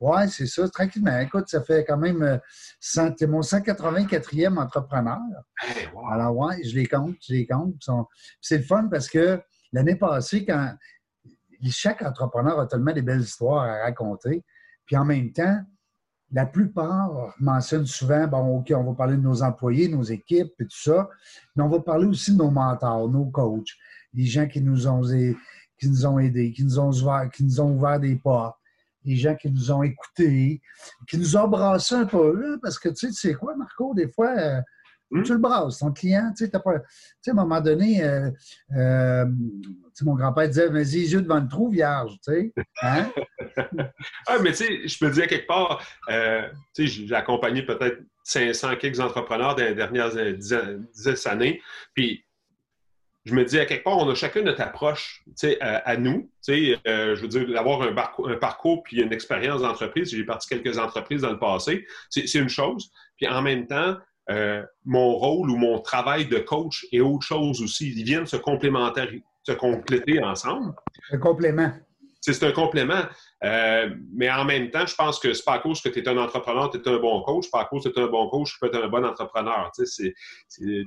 ouais, 0.00 0.28
c'est 0.28 0.46
ça. 0.46 0.68
Tranquillement. 0.68 1.18
Écoute, 1.18 1.48
ça 1.48 1.62
fait 1.62 1.84
quand 1.84 1.98
même. 1.98 2.40
C'est 2.80 3.26
mon 3.26 3.40
184e 3.40 4.58
entrepreneur. 4.58 5.18
Alors, 6.10 6.36
ouais, 6.36 6.62
je 6.64 6.74
les 6.74 6.86
compte. 6.86 7.16
Je 7.26 7.34
les 7.34 7.46
compte. 7.46 7.74
C'est 8.40 8.58
le 8.58 8.64
fun 8.64 8.88
parce 8.90 9.08
que 9.08 9.40
l'année 9.72 9.96
passée, 9.96 10.44
quand 10.44 10.74
chaque 11.70 12.02
entrepreneur 12.02 12.58
a 12.58 12.66
tellement 12.66 12.92
des 12.92 13.02
belles 13.02 13.20
histoires 13.20 13.64
à 13.64 13.82
raconter, 13.82 14.44
puis 14.84 14.96
en 14.96 15.04
même 15.04 15.32
temps, 15.32 15.62
la 16.32 16.46
plupart 16.46 17.34
mentionnent 17.38 17.86
souvent, 17.86 18.26
bon, 18.26 18.58
OK, 18.58 18.72
on 18.74 18.84
va 18.84 18.94
parler 18.94 19.16
de 19.16 19.22
nos 19.22 19.42
employés, 19.42 19.88
nos 19.88 20.02
équipes 20.02 20.52
et 20.60 20.64
tout 20.64 20.82
ça, 20.82 21.08
mais 21.54 21.62
on 21.62 21.68
va 21.68 21.80
parler 21.80 22.06
aussi 22.06 22.32
de 22.32 22.38
nos 22.38 22.50
mentors, 22.50 23.08
nos 23.08 23.26
coachs, 23.26 23.70
les 24.14 24.24
gens 24.24 24.46
qui 24.46 24.60
nous 24.60 24.86
ont, 24.86 25.02
qui 25.02 25.88
nous 25.88 26.06
ont 26.06 26.18
aidés, 26.18 26.52
qui 26.52 26.64
nous 26.64 26.78
ont, 26.78 26.88
ouvert, 26.88 27.28
qui 27.32 27.44
nous 27.44 27.60
ont 27.60 27.72
ouvert 27.72 28.00
des 28.00 28.16
portes, 28.16 28.56
les 29.04 29.16
gens 29.16 29.34
qui 29.34 29.50
nous 29.50 29.70
ont 29.70 29.82
écoutés, 29.82 30.62
qui 31.08 31.18
nous 31.18 31.36
ont 31.36 31.48
brassé 31.48 31.96
un 31.96 32.06
peu, 32.06 32.58
parce 32.62 32.78
que 32.78 32.88
tu 32.88 32.96
sais, 32.96 33.08
tu 33.08 33.14
sais 33.14 33.34
quoi, 33.34 33.54
Marco, 33.56 33.92
des 33.94 34.08
fois, 34.08 34.30
euh, 34.38 34.60
Hmm? 35.12 35.22
Tu 35.24 35.32
le 35.32 35.38
brasses, 35.38 35.78
ton 35.78 35.92
client, 35.92 36.32
tu 36.34 36.46
sais, 36.46 36.50
pas... 36.50 36.60
à 36.64 37.30
un 37.30 37.34
moment 37.34 37.60
donné, 37.60 38.02
euh, 38.02 38.30
euh, 38.74 39.26
mon 40.00 40.14
grand-père 40.14 40.48
disait, 40.48 40.68
vas-y, 40.68 41.00
les 41.00 41.12
yeux 41.12 41.20
devant 41.20 41.38
le 41.38 41.48
trou, 41.48 41.68
vierge, 41.68 42.18
tu 42.24 42.32
sais. 42.32 42.52
Hein? 42.82 43.10
ah, 44.26 44.38
mais 44.40 44.50
tu 44.50 44.56
sais, 44.56 44.88
je 44.88 44.98
peux 44.98 45.10
dire 45.10 45.26
quelque 45.26 45.46
part, 45.46 45.82
euh, 46.08 46.48
tu 46.74 46.86
sais, 46.88 47.06
j'ai 47.06 47.14
accompagné 47.14 47.62
peut-être 47.62 47.98
500 48.24 48.76
quelques 48.76 49.00
entrepreneurs 49.00 49.54
dans 49.54 49.64
les 49.64 49.74
dernières 49.74 50.10
10, 50.14 51.26
années, 51.26 51.60
puis 51.94 52.24
je 53.24 53.34
me 53.34 53.44
dis, 53.44 53.58
à 53.60 53.66
quelque 53.66 53.84
part, 53.84 53.98
on 53.98 54.10
a 54.10 54.16
chacun 54.16 54.42
notre 54.42 54.62
approche 54.62 55.22
à, 55.60 55.76
à, 55.76 55.96
nous. 55.96 56.28
Euh, 56.48 57.14
je 57.14 57.20
veux 57.20 57.28
dire, 57.28 57.48
d'avoir 57.48 57.82
un, 57.82 57.94
un, 57.96 58.36
parcours 58.36 58.82
puis 58.82 59.00
une 59.00 59.12
expérience 59.12 59.62
d'entreprise. 59.62 60.10
J'ai 60.10 60.24
parti 60.24 60.48
quelques 60.48 60.76
entreprises 60.76 61.22
dans 61.22 61.30
le 61.30 61.38
passé. 61.38 61.86
C'est 62.10 62.34
une 62.34 62.48
chose. 62.48 62.90
Puis 63.16 63.28
en 63.28 63.40
même 63.40 63.68
temps, 63.68 63.96
euh, 64.30 64.62
mon 64.84 65.14
rôle 65.14 65.50
ou 65.50 65.56
mon 65.56 65.80
travail 65.80 66.26
de 66.26 66.38
coach 66.38 66.86
est 66.92 67.00
autre 67.00 67.26
chose 67.26 67.60
aussi. 67.60 67.92
Ils 67.96 68.04
viennent 68.04 68.26
se 68.26 68.36
complémenter, 68.36 69.22
se 69.42 69.52
compléter 69.52 70.22
ensemble. 70.22 70.74
Un 71.10 71.18
complément. 71.18 71.72
C'est 72.20 72.42
un 72.44 72.52
complément. 72.52 73.02
Euh, 73.44 73.88
mais 74.14 74.30
en 74.30 74.44
même 74.44 74.70
temps, 74.70 74.86
je 74.86 74.94
pense 74.94 75.18
que 75.18 75.32
c'est 75.32 75.44
pas 75.44 75.54
à 75.54 75.58
cause 75.58 75.80
que 75.80 75.88
tu 75.88 75.98
es 75.98 76.08
un 76.08 76.16
entrepreneur, 76.16 76.70
tu 76.70 76.78
es 76.78 76.88
un 76.88 76.98
bon 76.98 77.22
coach, 77.22 77.50
pas 77.50 77.62
à 77.62 77.64
cause 77.64 77.82
que 77.82 77.88
tu 77.88 77.98
es 77.98 78.02
un 78.02 78.06
bon 78.06 78.28
coach, 78.28 78.52
tu 78.52 78.58
peux 78.60 78.68
être 78.68 78.84
un 78.84 78.88
bon 78.88 79.04
entrepreneur. 79.04 79.70
c'est 79.74 80.14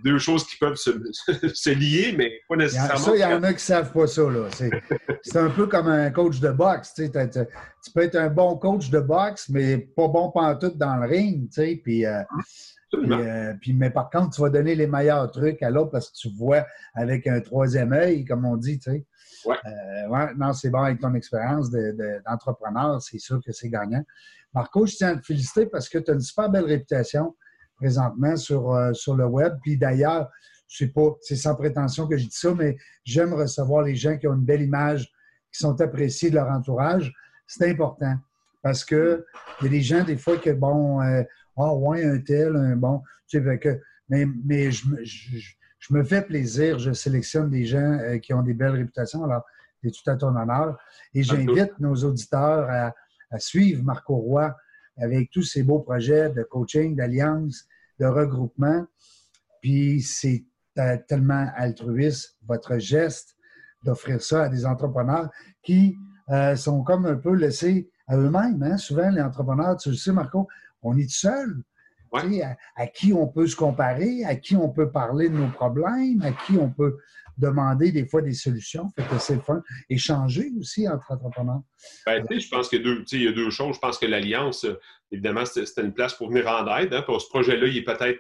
deux 0.04 0.20
choses 0.20 0.46
qui 0.46 0.58
peuvent 0.58 0.78
se, 0.78 1.70
lier, 1.70 2.16
mais 2.18 2.40
pas 2.48 2.56
nécessairement. 2.56 2.98
Ça, 2.98 3.16
il 3.16 3.20
y 3.20 3.26
en 3.26 3.44
a 3.44 3.50
qui 3.50 3.56
ne 3.56 3.60
savent 3.60 3.92
pas 3.92 4.08
ça. 4.08 4.24
C'est 5.22 5.38
un 5.38 5.50
peu 5.50 5.68
comme 5.68 5.88
un 5.88 6.10
coach 6.12 6.40
de 6.40 6.50
boxe. 6.50 6.94
Tu 6.96 7.92
peux 7.94 8.02
être 8.02 8.16
un 8.16 8.30
bon 8.30 8.56
coach 8.58 8.90
de 8.90 9.00
boxe, 9.00 9.50
mais 9.50 9.78
pas 9.78 10.08
bon 10.08 10.32
pantoute 10.32 10.78
dans 10.78 10.96
le 10.96 11.08
ring. 11.08 11.50
Puis, 11.84 12.06
euh, 12.06 12.22
euh, 12.94 13.54
puis, 13.60 13.74
mais 13.74 13.90
par 13.90 14.10
contre, 14.10 14.36
tu 14.36 14.42
vas 14.42 14.50
donner 14.50 14.76
les 14.76 14.88
meilleurs 14.88 15.30
trucs 15.30 15.62
à 15.62 15.70
l'autre 15.70 15.92
parce 15.92 16.10
que 16.10 16.18
tu 16.18 16.30
vois 16.30 16.66
avec 16.94 17.28
un 17.28 17.42
troisième 17.42 17.92
œil, 17.92 18.24
comme 18.24 18.46
on 18.46 18.56
dit, 18.56 18.80
tu 18.80 18.92
sais. 18.92 19.06
Ouais. 19.46 19.58
Euh, 19.66 20.34
non, 20.38 20.54
c'est 20.54 20.70
bon 20.70 20.82
avec 20.82 21.00
ton 21.00 21.14
expérience 21.14 21.70
d'entrepreneur, 21.70 23.02
c'est 23.02 23.20
sûr 23.20 23.40
que 23.46 23.52
c'est 23.52 23.70
gagnant. 23.70 24.04
Marco, 24.54 24.86
je 24.86 24.96
tiens 24.96 25.10
à 25.10 25.16
te 25.18 25.26
féliciter 25.26 25.66
parce 25.66 25.90
que 25.90 25.98
tu 25.98 26.12
as 26.12 26.14
une 26.14 26.22
super 26.22 26.50
belle 26.50 26.66
réputation 26.66 27.36
présentement 27.76 28.36
sur, 28.38 28.74
euh, 28.74 28.94
sur 28.94 29.16
le 29.16 29.26
web. 29.26 29.58
Puis 29.62 29.78
d'ailleurs, 29.78 30.30
c'est 30.68 31.36
sans 31.36 31.56
prétention 31.56 32.08
que 32.08 32.18
je 32.18 32.26
dis 32.26 32.36
ça, 32.36 32.54
mais 32.54 32.78
j'aime 33.04 33.34
recevoir 33.34 33.84
les 33.84 33.96
gens 33.96 34.18
qui 34.18 34.28
ont 34.28 34.34
une 34.34 34.46
belle 34.46 34.62
image, 34.62 35.12
qui 35.52 35.60
sont 35.60 35.80
appréciés 35.82 36.30
de 36.30 36.36
leur 36.36 36.50
entourage. 36.50 37.14
C'est 37.46 37.70
important 37.70 38.16
parce 38.64 38.84
que 38.84 39.26
il 39.62 39.66
y 39.66 39.68
a 39.68 39.72
des 39.72 39.82
gens, 39.82 40.04
des 40.04 40.18
fois, 40.18 40.38
que 40.38 40.50
bon, 40.50 41.00
ah 41.58 41.74
ouais, 41.74 42.04
un 42.04 42.20
tel, 42.20 42.56
un 42.56 42.76
bon. 42.76 43.02
Tu 43.28 43.44
sais, 43.44 43.60
que, 43.60 43.80
mais, 44.10 44.26
mais 44.46 44.72
je, 44.72 44.86
je, 45.04 45.54
me 45.94 46.04
fais 46.04 46.22
plaisir, 46.22 46.80
je 46.80 46.92
sélectionne 46.92 47.50
des 47.50 47.66
gens 47.66 48.00
euh, 48.00 48.18
qui 48.18 48.34
ont 48.34 48.42
des 48.42 48.54
belles 48.54 48.76
réputations. 48.76 49.24
Alors, 49.24 49.44
c'est 49.84 49.92
tout 49.92 50.10
à 50.10 50.16
ton 50.16 50.36
honneur. 50.36 50.78
Et 51.14 51.24
j'invite 51.24 51.80
nos 51.80 51.96
auditeurs 51.96 52.70
à, 52.70 52.94
à, 53.32 53.40
suivre 53.40 53.84
Marco 53.84 54.16
Roy 54.16 54.56
avec 54.98 55.30
tous 55.30 55.44
ses 55.44 55.64
beaux 55.64 55.80
projets 55.80 56.30
de 56.30 56.44
coaching, 56.44 56.96
d'alliance, 56.96 57.68
de 58.00 58.06
regroupement. 58.06 58.86
Puis 59.62 60.02
c'est 60.02 60.46
tellement 61.08 61.50
altruiste, 61.56 62.38
votre 62.46 62.78
geste 62.78 63.36
d'offrir 63.84 64.22
ça 64.22 64.44
à 64.44 64.50
des 64.50 64.66
entrepreneurs 64.66 65.30
qui 65.64 65.98
euh, 66.30 66.56
sont 66.56 66.84
comme 66.84 67.06
un 67.06 67.16
peu 67.16 67.34
laissés 67.34 67.90
à 68.08 68.18
eux-mêmes. 68.18 68.62
Hein? 68.64 68.78
Souvent, 68.78 69.10
les 69.10 69.22
entrepreneurs, 69.22 69.78
tu 69.78 69.90
le 69.90 69.96
sais, 69.96 70.12
Marco, 70.12 70.48
on 70.82 70.98
est 70.98 71.10
seul. 71.10 71.62
À, 72.76 72.88
qui 72.88 73.14
on 73.14 73.28
peut 73.28 73.48
se 73.48 73.56
comparer, 73.56 74.24
à 74.26 74.36
qui 74.36 74.56
on 74.56 74.70
peut 74.70 74.92
parler 74.92 75.30
de 75.30 75.36
nos 75.36 75.50
problèmes, 75.50 76.22
à 76.22 76.32
qui 76.32 76.58
on 76.58 76.70
peut 76.70 76.98
demander 77.38 77.92
des 77.92 78.06
fois 78.06 78.22
des 78.22 78.34
solutions. 78.34 78.90
Fait 78.96 79.04
que 79.04 79.18
c'est 79.20 79.36
le 79.36 79.42
fun. 79.42 79.62
Échanger 79.90 80.52
aussi 80.60 80.88
entre 80.88 81.12
entrepreneurs. 81.12 81.62
Ben, 82.06 82.26
je 82.30 82.50
pense 82.50 82.70
qu'il 82.70 82.80
y, 82.80 83.28
a 83.28 83.32
deux 83.32 83.50
choses. 83.50 83.76
Je 83.76 83.80
pense 83.80 83.98
que 83.98 84.06
l'Alliance, 84.06 84.66
évidemment, 85.12 85.46
c'était 85.46 85.82
une 85.82 85.94
place 85.94 86.14
pour 86.14 86.30
venir 86.30 86.48
en 86.48 86.66
aide. 86.78 86.94
Hein, 86.94 87.02
pour 87.02 87.22
ce 87.22 87.28
projet-là, 87.30 87.68
il 87.68 87.78
est 87.78 87.84
peut-être 87.84 88.20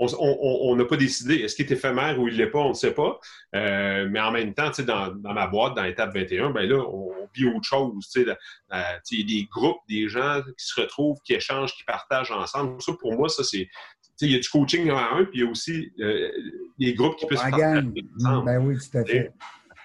on 0.00 0.76
n'a 0.76 0.84
pas 0.84 0.96
décidé. 0.96 1.36
Est-ce 1.36 1.54
qu'il 1.54 1.66
est 1.66 1.72
éphémère 1.72 2.18
ou 2.18 2.28
il 2.28 2.34
ne 2.34 2.38
l'est 2.38 2.50
pas, 2.50 2.60
on 2.60 2.70
ne 2.70 2.74
sait 2.74 2.94
pas. 2.94 3.20
Euh, 3.54 4.08
mais 4.10 4.20
en 4.20 4.30
même 4.30 4.54
temps, 4.54 4.70
dans, 4.78 5.14
dans 5.14 5.34
ma 5.34 5.46
boîte, 5.46 5.76
dans 5.76 5.82
l'étape 5.82 6.14
21, 6.14 6.50
ben 6.50 6.68
là, 6.68 6.78
on, 6.78 7.10
vit 7.32 7.46
autre 7.46 7.62
chose. 7.62 8.10
Il 8.16 8.26
y 8.26 8.30
a 8.72 9.24
des 9.24 9.48
groupes, 9.52 9.78
des 9.88 10.08
gens 10.08 10.42
qui 10.42 10.66
se 10.66 10.80
retrouvent, 10.80 11.18
qui 11.24 11.34
échangent, 11.34 11.72
qui 11.76 11.84
partagent 11.84 12.32
ensemble. 12.32 12.82
Ça, 12.82 12.92
pour 12.98 13.14
moi, 13.14 13.28
ça, 13.28 13.44
c'est. 13.44 13.68
Il 14.22 14.32
y 14.32 14.34
a 14.34 14.38
du 14.38 14.48
coaching 14.48 14.90
à 14.90 15.14
un, 15.14 15.24
puis 15.24 15.38
il 15.38 15.44
y 15.44 15.46
a 15.46 15.50
aussi 15.50 15.92
euh, 16.00 16.28
des 16.78 16.92
groupes 16.92 17.16
qui 17.16 17.26
peuvent 17.26 17.38
se 17.38 17.42
partager 17.42 17.88
ensemble. 18.16 18.44
Ben 18.44 18.58
oui, 18.58 18.76
tout 18.76 18.98
à 18.98 19.04
fait. 19.04 19.30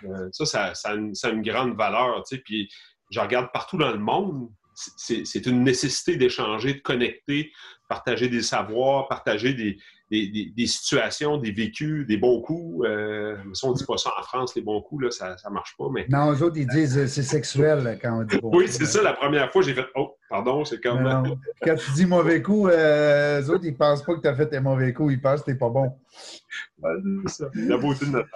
Euh, 0.04 0.28
ça, 0.32 0.46
ça, 0.46 0.74
ça, 0.74 0.90
a 0.90 0.96
une, 0.96 1.16
ça, 1.16 1.28
a 1.28 1.32
une, 1.32 1.42
grande 1.42 1.78
valeur. 1.78 2.22
Puis 2.44 2.68
je 3.12 3.20
regarde 3.20 3.50
partout 3.54 3.78
dans 3.78 3.92
le 3.92 4.00
monde, 4.00 4.50
c'est 4.74 5.46
une 5.46 5.64
nécessité 5.64 6.18
d'échanger, 6.18 6.74
de 6.74 6.80
connecter, 6.80 7.52
partager 7.88 8.28
des 8.28 8.42
savoirs, 8.42 9.08
partager 9.08 9.54
des, 9.54 9.78
des, 10.12 10.68
situations, 10.68 11.38
des 11.38 11.52
vécus, 11.52 12.06
des 12.06 12.18
bons 12.18 12.42
coups. 12.42 12.86
Euh, 12.88 13.36
si 13.54 13.66
on 13.66 13.72
ne 13.72 13.76
dit 13.76 13.84
pas 13.84 13.98
ça 13.98 14.12
en 14.20 14.24
France, 14.24 14.56
les 14.56 14.62
bons 14.62 14.82
coups, 14.82 15.06
là, 15.06 15.12
ça 15.12 15.36
ne 15.48 15.54
marche 15.54 15.76
pas. 15.78 15.86
Mais... 15.92 16.06
Non, 16.10 16.32
eux 16.32 16.44
autres, 16.44 16.58
ils 16.58 16.68
disent 16.68 16.98
euh, 16.98 17.08
c'est 17.08 17.24
sexuel 17.24 17.98
quand 18.02 18.22
on 18.22 18.24
dit 18.24 18.38
bon 18.38 18.52
Oui, 18.54 18.68
c'est 18.68 18.86
ça. 18.86 19.02
La 19.02 19.14
première 19.14 19.52
fois, 19.52 19.62
j'ai 19.64 19.74
fait 19.74 19.86
Oh, 19.96 20.16
pardon, 20.30 20.64
c'est 20.64 20.82
comme. 20.82 21.38
Quand 21.64 21.76
tu 21.76 21.92
dis 21.94 22.06
mauvais 22.06 22.42
coup, 22.42 22.68
euh, 22.68 23.42
eux 23.42 23.50
autres, 23.50 23.66
ils 23.66 23.72
ne 23.72 23.78
pensent 23.78 24.04
pas 24.04 24.16
que 24.16 24.22
tu 24.22 24.28
as 24.28 24.36
fait 24.36 24.48
tes 24.48 24.60
mauvais 24.60 24.94
coups, 24.94 25.14
ils 25.14 25.22
pensent 25.22 25.42
que 25.42 25.46
tu 25.46 25.52
n'es 25.52 25.58
pas 25.58 25.70
bon. 25.70 25.92
c'est 27.26 27.44
ça. 27.44 27.50
La 27.56 27.78
beauté 27.78 28.06
de 28.06 28.12
notre 28.12 28.30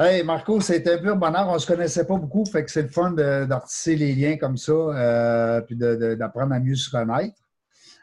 Hey, 0.00 0.24
Marco, 0.24 0.60
c'était 0.60 0.94
un 0.94 0.98
pur 0.98 1.16
bonheur. 1.16 1.48
On 1.48 1.54
ne 1.54 1.58
se 1.58 1.66
connaissait 1.66 2.06
pas 2.06 2.16
beaucoup, 2.16 2.46
fait 2.46 2.64
que 2.64 2.70
c'est 2.70 2.82
le 2.82 2.88
fun 2.88 3.10
d'artisser 3.10 3.96
les 3.96 4.14
liens 4.14 4.36
comme 4.38 4.56
ça, 4.56 4.72
euh, 4.72 5.60
puis 5.60 5.76
d'apprendre 5.76 6.54
à 6.54 6.60
mieux 6.60 6.74
se 6.74 6.90
connaître. 6.90 7.36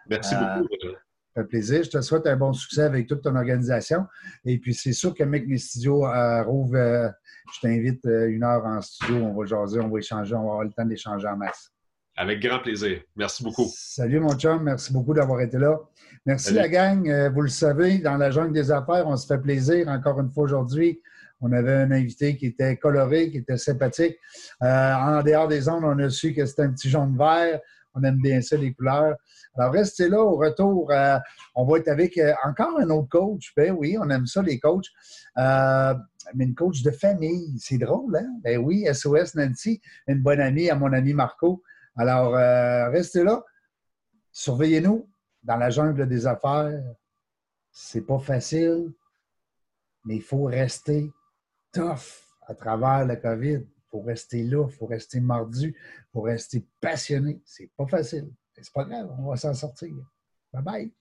Merci 0.07 0.35
beaucoup 0.35 0.67
fait 1.39 1.47
plaisir. 1.47 1.83
Je 1.83 1.89
te 1.89 2.01
souhaite 2.01 2.27
un 2.27 2.35
bon 2.35 2.53
succès 2.53 2.83
avec 2.83 3.07
toute 3.07 3.21
ton 3.21 3.35
organisation. 3.35 4.05
Et 4.45 4.57
puis, 4.57 4.73
c'est 4.73 4.93
sûr 4.93 5.13
que 5.13 5.23
mec, 5.23 5.47
mes 5.47 5.57
studios 5.57 6.05
euh, 6.05 6.43
rouvent. 6.43 6.75
Euh, 6.75 7.09
je 7.53 7.67
t'invite 7.67 8.05
euh, 8.05 8.29
une 8.29 8.43
heure 8.43 8.65
en 8.65 8.81
studio. 8.81 9.17
On 9.17 9.33
va 9.33 9.45
jaser, 9.45 9.79
on 9.79 9.89
va 9.89 9.99
échanger, 9.99 10.35
on 10.35 10.43
va 10.43 10.51
avoir 10.51 10.63
le 10.63 10.71
temps 10.71 10.85
d'échanger 10.85 11.27
en 11.27 11.37
masse. 11.37 11.71
Avec 12.15 12.41
grand 12.41 12.59
plaisir. 12.59 13.01
Merci 13.15 13.43
beaucoup. 13.43 13.67
Salut, 13.73 14.19
mon 14.19 14.37
chum. 14.37 14.63
Merci 14.63 14.91
beaucoup 14.91 15.13
d'avoir 15.13 15.41
été 15.41 15.57
là. 15.57 15.79
Merci, 16.25 16.53
la 16.53 16.67
gang. 16.67 17.29
vous 17.33 17.41
le 17.41 17.49
savez, 17.49 17.99
dans 17.99 18.17
la 18.17 18.29
jungle 18.29 18.51
des 18.51 18.71
affaires, 18.71 19.07
on 19.07 19.15
se 19.15 19.25
fait 19.25 19.41
plaisir 19.41 19.87
encore 19.87 20.19
une 20.19 20.29
fois 20.29 20.43
aujourd'hui. 20.43 21.01
On 21.39 21.53
avait 21.53 21.73
un 21.73 21.91
invité 21.91 22.35
qui 22.35 22.47
était 22.47 22.75
coloré, 22.75 23.31
qui 23.31 23.37
était 23.37 23.57
sympathique. 23.57 24.17
en 24.59 25.23
dehors 25.23 25.47
des 25.47 25.69
ondes, 25.69 25.85
on 25.85 25.97
a 25.99 26.09
su 26.09 26.33
que 26.33 26.45
c'était 26.45 26.63
un 26.63 26.71
petit 26.71 26.89
jaune 26.89 27.17
vert. 27.17 27.61
On 27.93 28.03
aime 28.03 28.21
bien 28.21 28.41
ça, 28.41 28.55
les 28.55 28.73
couleurs. 28.73 29.15
Alors, 29.55 29.73
restez 29.73 30.09
là. 30.09 30.21
Au 30.21 30.37
retour, 30.37 30.91
euh, 30.91 31.17
on 31.55 31.65
va 31.65 31.79
être 31.79 31.87
avec 31.87 32.17
euh, 32.17 32.33
encore 32.45 32.79
un 32.79 32.89
autre 32.89 33.09
coach. 33.09 33.53
Ben 33.55 33.75
oui, 33.77 33.97
on 33.99 34.09
aime 34.09 34.25
ça, 34.25 34.41
les 34.41 34.59
coachs. 34.59 34.87
Euh, 35.37 35.93
mais 36.35 36.45
une 36.45 36.55
coach 36.55 36.81
de 36.83 36.91
famille. 36.91 37.57
C'est 37.59 37.77
drôle, 37.77 38.15
hein? 38.17 38.27
Ben 38.43 38.57
oui, 38.57 38.85
SOS 38.91 39.35
Nancy, 39.35 39.81
une 40.07 40.21
bonne 40.21 40.39
amie 40.39 40.69
à 40.69 40.75
mon 40.75 40.93
ami 40.93 41.13
Marco. 41.13 41.63
Alors, 41.97 42.33
restez 42.91 43.23
là. 43.23 43.43
Surveillez-nous 44.31 45.09
dans 45.43 45.57
la 45.57 45.69
jungle 45.69 46.07
des 46.07 46.27
affaires. 46.27 46.81
C'est 47.71 48.05
pas 48.05 48.19
facile, 48.19 48.93
mais 50.05 50.17
il 50.17 50.21
faut 50.21 50.43
rester 50.43 51.11
tough 51.71 52.23
à 52.47 52.53
travers 52.53 53.05
le 53.05 53.15
COVID 53.15 53.65
faut 53.89 54.01
rester 54.01 54.43
là, 54.43 54.67
faut 54.67 54.85
rester 54.85 55.19
mordu, 55.19 55.75
faut 56.11 56.21
rester 56.21 56.65
passionné. 56.79 57.41
C'est 57.45 57.69
pas 57.75 57.87
facile. 57.87 58.29
C'est 58.55 58.73
pas 58.73 58.83
grave, 58.83 59.09
on 59.17 59.29
va 59.29 59.37
s'en 59.37 59.53
sortir. 59.53 59.93
Bye 60.53 60.63
bye. 60.63 60.91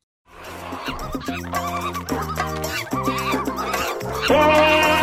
Oh! 4.30 4.97